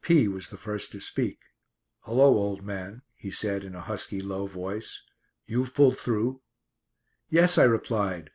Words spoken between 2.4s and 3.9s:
man," he said in a